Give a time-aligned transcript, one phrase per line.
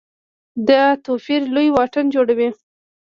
[0.69, 2.49] دا توپیر لوی واټن جوړوي.